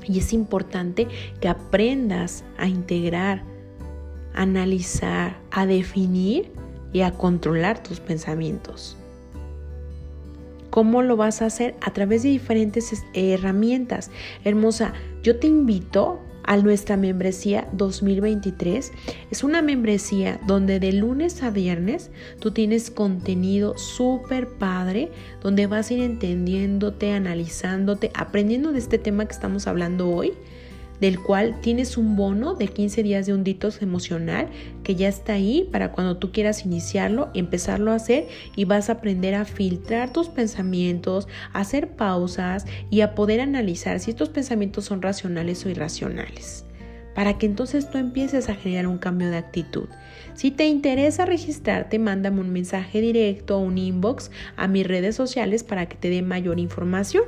Y 0.06 0.18
es 0.18 0.32
importante 0.32 1.08
que 1.40 1.48
aprendas 1.48 2.44
a 2.58 2.68
integrar, 2.68 3.42
a 4.34 4.42
analizar, 4.42 5.40
a 5.50 5.66
definir 5.66 6.52
y 6.92 7.00
a 7.00 7.12
controlar 7.12 7.82
tus 7.82 8.00
pensamientos. 8.00 8.96
¿Cómo 10.72 11.02
lo 11.02 11.18
vas 11.18 11.42
a 11.42 11.46
hacer? 11.46 11.74
A 11.82 11.92
través 11.92 12.22
de 12.22 12.30
diferentes 12.30 13.04
herramientas. 13.12 14.10
Hermosa, 14.42 14.94
yo 15.22 15.38
te 15.38 15.46
invito 15.46 16.18
a 16.44 16.56
nuestra 16.56 16.96
membresía 16.96 17.68
2023. 17.74 18.90
Es 19.30 19.44
una 19.44 19.60
membresía 19.60 20.40
donde 20.46 20.80
de 20.80 20.94
lunes 20.94 21.42
a 21.42 21.50
viernes 21.50 22.10
tú 22.40 22.52
tienes 22.52 22.90
contenido 22.90 23.76
súper 23.76 24.48
padre, 24.48 25.10
donde 25.42 25.66
vas 25.66 25.90
a 25.90 25.92
ir 25.92 26.04
entendiéndote, 26.04 27.12
analizándote, 27.12 28.10
aprendiendo 28.14 28.72
de 28.72 28.78
este 28.78 28.96
tema 28.96 29.26
que 29.26 29.32
estamos 29.32 29.66
hablando 29.66 30.08
hoy 30.08 30.32
del 31.02 31.18
cual 31.21 31.61
tienes 31.61 31.97
un 31.97 32.14
bono 32.14 32.54
de 32.54 32.68
15 32.68 33.02
días 33.02 33.26
de 33.26 33.35
un 33.35 33.42
emocional 33.80 34.47
que 34.85 34.94
ya 34.94 35.09
está 35.09 35.32
ahí 35.32 35.68
para 35.73 35.90
cuando 35.90 36.16
tú 36.16 36.30
quieras 36.30 36.64
iniciarlo, 36.64 37.28
empezarlo 37.35 37.90
a 37.90 37.97
hacer 37.97 38.28
y 38.54 38.66
vas 38.66 38.88
a 38.88 38.92
aprender 38.94 39.35
a 39.35 39.44
filtrar 39.44 40.12
tus 40.12 40.28
pensamientos, 40.28 41.26
a 41.52 41.61
hacer 41.61 41.88
pausas 41.97 42.66
y 42.88 43.00
a 43.00 43.16
poder 43.16 43.40
analizar 43.40 43.99
si 43.99 44.12
estos 44.12 44.28
pensamientos 44.28 44.85
son 44.85 45.02
racionales 45.02 45.66
o 45.66 45.71
irracionales 45.71 46.66
para 47.14 47.38
que 47.38 47.47
entonces 47.47 47.90
tú 47.90 47.99
empieces 47.99 48.49
a 48.49 48.54
generar 48.54 48.87
un 48.87 48.99
cambio 48.99 49.31
de 49.31 49.37
actitud. 49.37 49.88
Si 50.35 50.50
te 50.50 50.66
interesa 50.66 51.26
registrarte, 51.26 51.99
mándame 51.99 52.40
un 52.40 52.50
mensaje 52.50 53.00
directo 53.00 53.59
o 53.59 53.61
un 53.61 53.78
inbox 53.78 54.31
a 54.57 54.66
mis 54.66 54.87
redes 54.87 55.14
sociales 55.14 55.62
para 55.64 55.87
que 55.87 55.97
te 55.97 56.09
dé 56.09 56.23
mayor 56.23 56.59
información. 56.59 57.25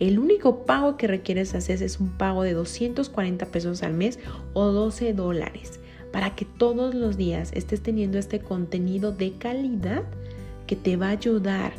El 0.00 0.18
único 0.18 0.64
pago 0.64 0.96
que 0.96 1.06
requieres 1.06 1.54
hacer 1.54 1.82
es 1.82 1.98
un 1.98 2.10
pago 2.10 2.42
de 2.42 2.52
240 2.52 3.46
pesos 3.46 3.82
al 3.82 3.94
mes 3.94 4.18
o 4.52 4.66
12 4.66 5.14
dólares 5.14 5.80
para 6.12 6.34
que 6.36 6.44
todos 6.44 6.94
los 6.94 7.16
días 7.16 7.52
estés 7.54 7.82
teniendo 7.82 8.18
este 8.18 8.38
contenido 8.38 9.12
de 9.12 9.32
calidad 9.32 10.02
que 10.66 10.76
te 10.76 10.96
va 10.96 11.08
a 11.08 11.12
ayudar 11.12 11.72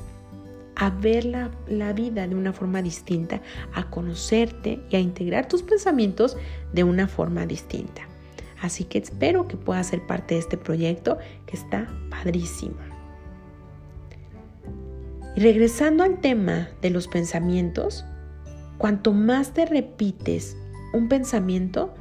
a 0.75 0.89
ver 0.89 1.25
la, 1.25 1.51
la, 1.67 1.93
vida 1.93 2.27
de 2.27 2.35
una 2.35 2.53
forma 2.53 2.81
distinta, 2.81 3.41
a 3.73 3.89
conocerte 3.89 4.81
y 4.89 4.95
a 4.95 4.99
integrar 4.99 5.47
tus 5.47 5.63
pensamientos 5.63 6.37
de 6.73 6.83
una 6.83 7.07
forma 7.07 7.45
distinta. 7.45 8.07
Así 8.61 8.85
que 8.85 8.97
espero 8.97 9.47
que 9.47 9.57
puedas 9.57 9.87
ser 9.87 10.05
parte 10.07 10.35
de 10.35 10.39
este 10.39 10.57
proyecto 10.57 11.17
que 11.45 11.57
está 11.57 11.87
padrísimo. 12.09 12.75
Y 15.35 15.41
regresando 15.41 16.03
al 16.03 16.21
tema 16.21 16.69
de 16.81 16.89
los 16.89 17.07
pensamientos, 17.07 18.05
cuanto 18.77 19.13
más 19.13 19.53
te 19.53 19.65
repites 19.65 20.55
un 20.93 21.09
pensamiento, 21.09 21.93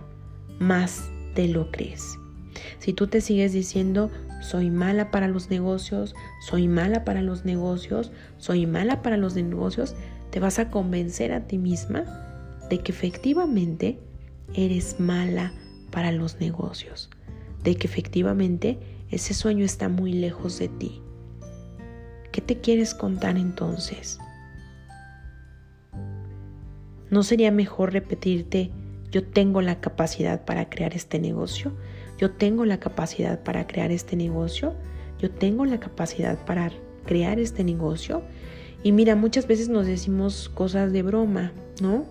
más 0.61 1.11
te 1.35 1.49
lo 1.49 1.71
crees. 1.71 2.19
Si 2.79 2.93
tú 2.93 3.07
te 3.07 3.21
sigues 3.21 3.53
diciendo, 3.53 4.11
soy 4.43 4.71
mala 4.71 5.11
para 5.11 5.29
los 5.29 5.49
negocios, 5.49 6.15
soy 6.41 6.69
mala 6.69 7.05
para 7.05 7.23
los 7.23 7.45
negocios, 7.45 8.13
soy 8.39 8.67
mala 8.67 9.01
para 9.01 9.17
los 9.17 9.35
negocios, 9.37 9.95
te 10.31 10.41
vas 10.41 10.59
a 10.59 10.69
convencer 10.69 11.33
a 11.33 11.47
ti 11.47 11.59
misma 11.59 12.05
de 12.69 12.81
que 12.81 12.93
efectivamente 12.93 13.99
eres 14.55 14.99
mala 14.99 15.53
para 15.91 16.11
los 16.11 16.41
negocios, 16.41 17.11
de 17.63 17.77
que 17.77 17.87
efectivamente 17.87 18.79
ese 19.11 19.35
sueño 19.35 19.65
está 19.65 19.89
muy 19.89 20.13
lejos 20.13 20.59
de 20.59 20.69
ti. 20.69 21.03
¿Qué 22.33 22.41
te 22.41 22.61
quieres 22.61 22.95
contar 22.95 23.37
entonces? 23.37 24.19
¿No 27.11 27.23
sería 27.23 27.51
mejor 27.51 27.93
repetirte, 27.93 28.71
yo 29.11 29.23
tengo 29.23 29.61
la 29.61 29.81
capacidad 29.81 30.47
para 30.47 30.71
crear 30.71 30.95
este 30.95 31.19
negocio? 31.19 31.73
Yo 32.23 32.31
tengo 32.31 32.65
la 32.65 32.79
capacidad 32.79 33.43
para 33.43 33.67
crear 33.67 33.91
este 33.91 34.15
negocio. 34.15 34.75
Yo 35.19 35.29
tengo 35.29 35.65
la 35.65 35.81
capacidad 35.81 36.39
para 36.45 36.71
crear 37.05 37.41
este 37.41 37.65
negocio. 37.65 38.23
Y 38.85 38.93
mira, 38.93 39.17
muchas 39.17 39.49
veces 39.49 39.69
nos 39.69 39.87
decimos 39.87 40.49
cosas 40.49 40.93
de 40.93 41.03
broma, 41.03 41.51
¿no? 41.81 42.07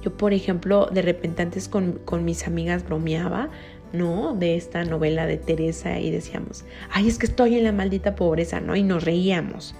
Yo, 0.00 0.16
por 0.16 0.32
ejemplo, 0.32 0.86
de 0.92 1.02
repente 1.02 1.42
antes 1.42 1.66
con, 1.66 1.94
con 2.04 2.24
mis 2.24 2.46
amigas 2.46 2.84
bromeaba, 2.84 3.48
¿no? 3.92 4.36
De 4.36 4.54
esta 4.54 4.84
novela 4.84 5.26
de 5.26 5.38
Teresa 5.38 5.98
y 5.98 6.12
decíamos, 6.12 6.64
ay, 6.92 7.08
es 7.08 7.18
que 7.18 7.26
estoy 7.26 7.56
en 7.56 7.64
la 7.64 7.72
maldita 7.72 8.14
pobreza, 8.14 8.60
¿no? 8.60 8.76
Y 8.76 8.84
nos 8.84 9.02
reíamos. 9.02 9.74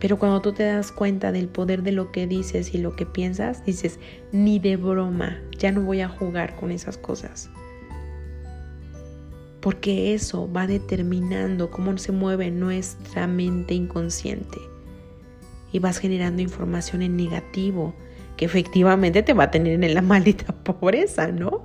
Pero 0.00 0.18
cuando 0.18 0.42
tú 0.42 0.52
te 0.52 0.64
das 0.64 0.92
cuenta 0.92 1.32
del 1.32 1.48
poder 1.48 1.82
de 1.82 1.92
lo 1.92 2.12
que 2.12 2.26
dices 2.26 2.74
y 2.74 2.76
lo 2.76 2.94
que 2.94 3.06
piensas, 3.06 3.64
dices, 3.64 3.98
ni 4.32 4.58
de 4.58 4.76
broma, 4.76 5.40
ya 5.56 5.72
no 5.72 5.80
voy 5.80 6.02
a 6.02 6.10
jugar 6.10 6.56
con 6.56 6.72
esas 6.72 6.98
cosas. 6.98 7.48
Porque 9.62 10.12
eso 10.12 10.52
va 10.52 10.66
determinando 10.66 11.70
cómo 11.70 11.96
se 11.96 12.10
mueve 12.10 12.50
nuestra 12.50 13.28
mente 13.28 13.74
inconsciente. 13.74 14.58
Y 15.72 15.78
vas 15.78 15.98
generando 15.98 16.42
información 16.42 17.00
en 17.00 17.16
negativo, 17.16 17.94
que 18.36 18.44
efectivamente 18.44 19.22
te 19.22 19.32
va 19.32 19.44
a 19.44 19.50
tener 19.52 19.82
en 19.82 19.94
la 19.94 20.02
maldita 20.02 20.52
pobreza, 20.52 21.28
¿no? 21.28 21.64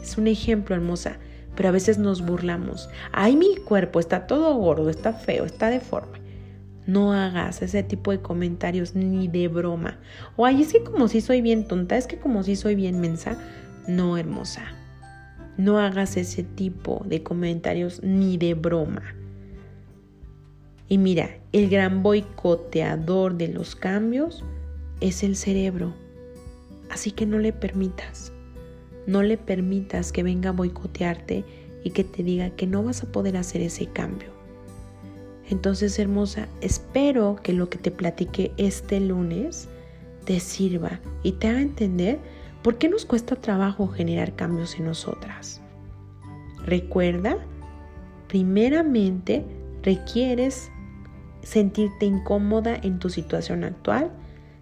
Es 0.00 0.16
un 0.16 0.28
ejemplo, 0.28 0.76
hermosa, 0.76 1.18
pero 1.56 1.68
a 1.68 1.72
veces 1.72 1.98
nos 1.98 2.24
burlamos. 2.24 2.88
Ay, 3.10 3.36
mi 3.36 3.56
cuerpo 3.56 3.98
está 3.98 4.28
todo 4.28 4.54
gordo, 4.54 4.88
está 4.88 5.12
feo, 5.12 5.44
está 5.44 5.68
deforme. 5.68 6.20
No 6.86 7.12
hagas 7.12 7.60
ese 7.60 7.82
tipo 7.82 8.12
de 8.12 8.20
comentarios 8.20 8.94
ni 8.94 9.26
de 9.26 9.48
broma. 9.48 9.98
O 10.36 10.46
ay, 10.46 10.62
es 10.62 10.72
que 10.72 10.84
como 10.84 11.08
si 11.08 11.20
soy 11.20 11.40
bien 11.40 11.66
tonta, 11.66 11.96
es 11.96 12.06
que 12.06 12.18
como 12.18 12.44
si 12.44 12.54
soy 12.54 12.76
bien 12.76 13.00
mensa. 13.00 13.36
No, 13.88 14.16
hermosa. 14.16 14.62
No 15.56 15.78
hagas 15.78 16.16
ese 16.16 16.42
tipo 16.42 17.02
de 17.06 17.22
comentarios 17.22 18.02
ni 18.02 18.36
de 18.36 18.54
broma. 18.54 19.14
Y 20.88 20.98
mira, 20.98 21.30
el 21.52 21.68
gran 21.68 22.02
boicoteador 22.02 23.36
de 23.36 23.48
los 23.48 23.74
cambios 23.74 24.44
es 25.00 25.22
el 25.22 25.36
cerebro. 25.36 25.94
Así 26.90 27.10
que 27.10 27.26
no 27.26 27.38
le 27.38 27.52
permitas. 27.52 28.32
No 29.06 29.22
le 29.22 29.38
permitas 29.38 30.12
que 30.12 30.22
venga 30.22 30.50
a 30.50 30.52
boicotearte 30.52 31.44
y 31.82 31.90
que 31.90 32.04
te 32.04 32.22
diga 32.22 32.50
que 32.50 32.66
no 32.66 32.82
vas 32.82 33.02
a 33.02 33.10
poder 33.10 33.36
hacer 33.36 33.62
ese 33.62 33.86
cambio. 33.86 34.28
Entonces, 35.48 35.98
hermosa, 35.98 36.48
espero 36.60 37.36
que 37.42 37.52
lo 37.52 37.68
que 37.70 37.78
te 37.78 37.90
platiqué 37.90 38.52
este 38.56 39.00
lunes 39.00 39.68
te 40.24 40.40
sirva 40.40 41.00
y 41.22 41.32
te 41.32 41.48
haga 41.48 41.62
entender 41.62 42.18
por 42.62 42.78
qué 42.78 42.88
nos 42.88 43.04
cuesta 43.04 43.36
trabajo 43.36 43.88
generar 43.88 44.34
cambios 44.34 44.78
en 44.78 44.86
nosotras. 44.86 45.60
Recuerda, 46.64 47.38
primeramente 48.28 49.44
requieres 49.82 50.70
sentirte 51.42 52.06
incómoda 52.06 52.74
en 52.74 52.98
tu 52.98 53.08
situación 53.08 53.62
actual. 53.62 54.10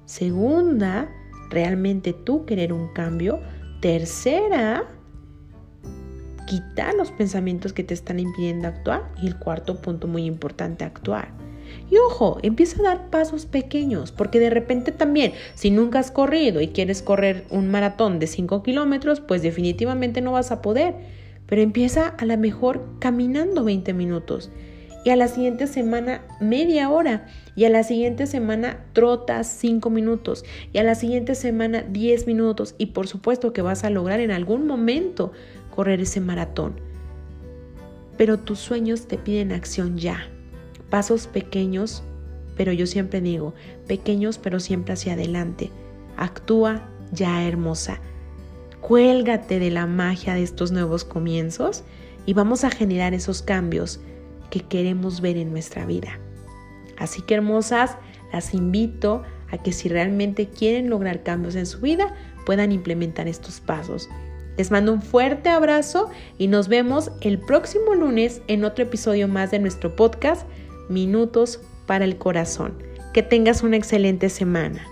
Segunda, 0.05 1.09
realmente 1.49 2.13
tú 2.13 2.45
querer 2.45 2.73
un 2.73 2.89
cambio. 2.89 3.41
Tercera, 3.81 4.85
quitar 6.47 6.95
los 6.95 7.11
pensamientos 7.11 7.73
que 7.73 7.85
te 7.85 7.95
están 7.95 8.21
impidiendo 8.21 8.69
actuar. 8.69 9.11
Y 9.23 9.29
el 9.29 9.39
cuarto 9.39 9.81
punto 9.81 10.07
muy 10.07 10.27
importante, 10.27 10.85
actuar. 10.85 11.44
Y 11.90 11.97
ojo, 11.97 12.38
empieza 12.42 12.80
a 12.80 12.85
dar 12.85 13.11
pasos 13.11 13.47
pequeños, 13.47 14.12
porque 14.12 14.40
de 14.40 14.50
repente 14.50 14.92
también, 14.92 15.33
si 15.54 15.71
nunca 15.71 15.99
has 15.99 16.11
corrido 16.11 16.61
y 16.61 16.68
quieres 16.68 17.02
correr 17.02 17.44
un 17.50 17.71
maratón 17.71 18.18
de 18.18 18.26
5 18.26 18.62
kilómetros, 18.62 19.21
pues 19.21 19.42
definitivamente 19.42 20.21
no 20.21 20.33
vas 20.33 20.50
a 20.50 20.62
poder. 20.62 20.94
Pero 21.47 21.62
empieza 21.62 22.09
a 22.09 22.25
lo 22.25 22.37
mejor 22.38 22.85
caminando 23.00 23.64
20 23.64 23.92
minutos. 23.92 24.50
Y 25.04 25.11
a 25.11 25.16
la 25.16 25.28
siguiente 25.28 25.66
semana 25.66 26.23
media 26.40 26.88
hora. 26.88 27.26
Y 27.54 27.66
a 27.66 27.71
la 27.71 27.83
siguiente 27.83 28.26
semana 28.26 28.85
trotas 28.94 29.47
5 29.47 29.90
minutos. 29.90 30.44
Y 30.73 30.78
a 30.78 30.83
la 30.83 30.94
siguiente 30.94 31.35
semana 31.35 31.83
10 31.83 32.26
minutos. 32.26 32.75
Y 32.78 32.87
por 32.87 33.06
supuesto 33.06 33.52
que 33.52 33.61
vas 33.61 33.85
a 33.85 33.90
lograr 33.90 34.21
en 34.21 34.30
algún 34.30 34.66
momento 34.66 35.33
correr 35.71 36.00
ese 36.00 36.21
maratón. 36.21 36.80
Pero 38.16 38.38
tus 38.38 38.61
sueños 38.61 39.06
te 39.06 39.18
piden 39.18 39.52
acción 39.52 39.99
ya. 39.99 40.34
Pasos 40.91 41.26
pequeños, 41.26 42.03
pero 42.57 42.73
yo 42.73 42.87
siempre 42.87 43.21
digo, 43.21 43.55
pequeños 43.87 44.38
pero 44.38 44.61
siempre 44.61 44.95
hacia 44.95 45.14
adelante. 45.14 45.71
Actúa 46.17 46.88
ya 47.12 47.45
hermosa. 47.45 48.00
Cuélgate 48.81 49.59
de 49.59 49.71
la 49.71 49.87
magia 49.87 50.35
de 50.35 50.43
estos 50.43 50.71
nuevos 50.71 51.05
comienzos 51.05 51.85
y 52.26 52.35
vamos 52.35 52.64
a 52.64 52.71
generar 52.71 53.14
esos 53.14 53.43
cambios 53.43 54.00
que 54.50 54.61
queremos 54.61 55.21
ver 55.21 55.37
en 55.37 55.50
nuestra 55.50 55.87
vida. 55.87 56.19
Así 56.99 57.23
que 57.23 57.35
hermosas, 57.35 57.97
las 58.33 58.55
invito 58.55 59.23
a 59.50 59.58
que 59.58 59.73
si 59.73 59.89
realmente 59.89 60.49
quieren 60.49 60.91
lograr 60.91 61.23
cambios 61.23 61.54
en 61.54 61.67
su 61.67 61.80
vida, 61.80 62.15
puedan 62.45 62.73
implementar 62.73 63.28
estos 63.28 63.61
pasos. 63.61 64.08
Les 64.56 64.71
mando 64.71 64.93
un 64.93 65.02
fuerte 65.02 65.49
abrazo 65.49 66.11
y 66.39 66.47
nos 66.47 66.69
vemos 66.69 67.11
el 67.21 67.39
próximo 67.39 67.95
lunes 67.95 68.43
en 68.47 68.65
otro 68.65 68.85
episodio 68.85 69.26
más 69.26 69.50
de 69.50 69.58
nuestro 69.58 69.97
podcast 69.97 70.47
Minutos 70.88 71.60
para 71.86 72.04
el 72.04 72.16
Corazón. 72.16 72.75
Que 73.12 73.23
tengas 73.23 73.62
una 73.62 73.76
excelente 73.76 74.28
semana. 74.28 74.86